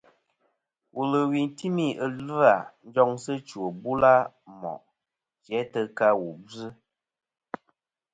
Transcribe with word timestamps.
Wulwi 0.95 1.41
timi 1.57 1.85
ɨ̀lvɨ-a 2.05 2.53
njoŋsɨ 2.87 3.33
chwò 3.47 3.65
bula 3.81 4.13
mo' 4.59 4.85
jæ 5.45 5.59
tɨ 5.71 5.81
ka 5.97 6.07
wu 6.19 6.27
bvɨ. 6.45 6.65